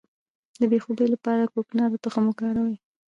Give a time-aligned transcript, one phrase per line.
[0.59, 2.75] د بې خوبۍ لپاره د کوکنارو تخم وکاروئ